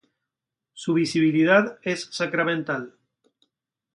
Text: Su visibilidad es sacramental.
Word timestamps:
Su 0.73 0.95
visibilidad 0.95 1.77
es 1.83 2.05
sacramental. 2.11 2.95